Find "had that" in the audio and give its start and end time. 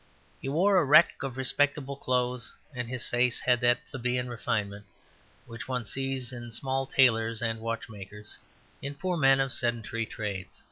3.41-3.87